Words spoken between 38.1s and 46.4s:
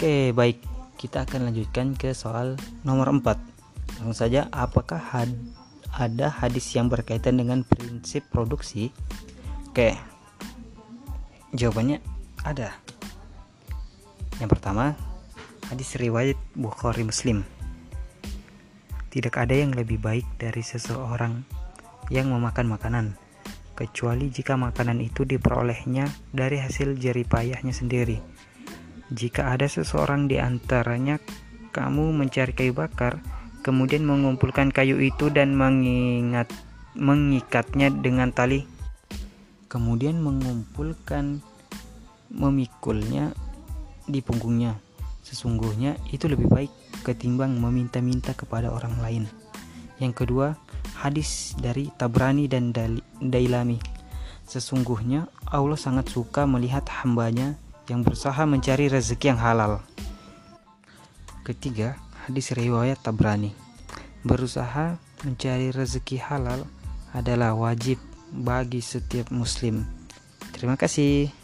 tali, kemudian mengumpulkan memikulnya di punggungnya. Sesungguhnya itu